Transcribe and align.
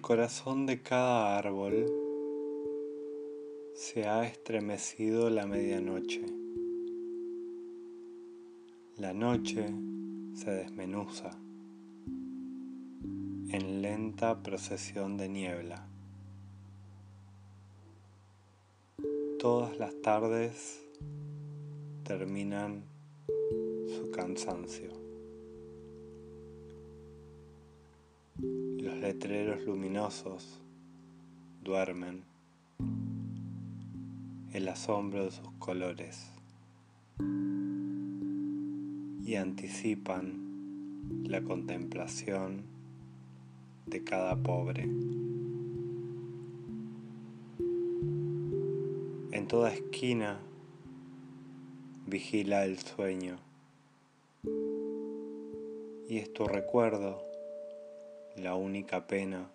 corazón 0.00 0.66
de 0.66 0.82
cada 0.82 1.38
árbol 1.38 1.86
se 3.72 4.08
ha 4.08 4.26
estremecido 4.26 5.30
la 5.30 5.46
medianoche. 5.46 6.26
La 8.96 9.12
noche 9.12 9.72
se 10.34 10.50
desmenuza 10.50 11.30
en 13.52 13.80
lenta 13.80 14.42
procesión 14.42 15.16
de 15.16 15.28
niebla. 15.28 15.86
Todas 19.38 19.78
las 19.78 19.94
tardes 20.02 20.84
terminan 22.02 22.82
su 23.86 24.10
cansancio. 24.10 24.99
Letreros 29.00 29.64
luminosos 29.64 30.60
duermen 31.64 32.22
el 34.52 34.68
asombro 34.68 35.24
de 35.24 35.30
sus 35.30 35.50
colores 35.58 36.30
y 39.24 39.36
anticipan 39.36 41.24
la 41.24 41.40
contemplación 41.40 42.64
de 43.86 44.04
cada 44.04 44.36
pobre. 44.36 44.82
En 49.32 49.48
toda 49.48 49.72
esquina 49.72 50.40
vigila 52.06 52.66
el 52.66 52.78
sueño 52.78 53.38
y 56.06 56.18
es 56.18 56.30
tu 56.34 56.44
recuerdo 56.44 57.29
la 58.42 58.54
única 58.54 59.06
pena 59.06 59.50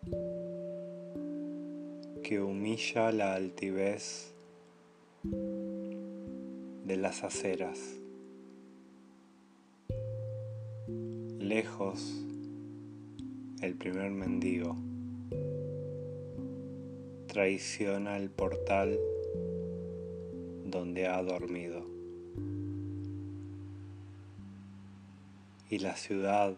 que 2.23 2.39
humilla 2.39 3.11
la 3.11 3.33
altivez 3.33 4.31
de 5.23 6.97
las 6.97 7.23
aceras. 7.23 7.79
Lejos, 11.39 12.23
el 13.61 13.73
primer 13.73 14.11
mendigo 14.11 14.75
traiciona 17.27 18.17
el 18.17 18.29
portal 18.29 18.99
donde 20.65 21.07
ha 21.07 21.23
dormido. 21.23 21.83
Y 25.71 25.79
la 25.79 25.95
ciudad 25.95 26.55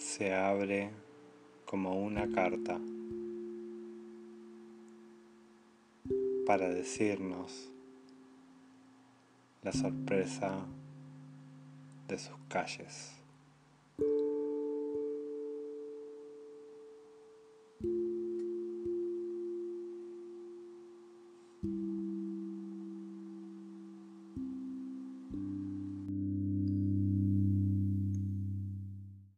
se 0.00 0.34
abre 0.34 0.90
como 1.66 2.00
una 2.00 2.26
carta. 2.32 2.80
para 6.46 6.68
decirnos 6.68 7.70
la 9.62 9.70
sorpresa 9.70 10.66
de 12.08 12.18
sus 12.18 12.36
calles. 12.48 13.19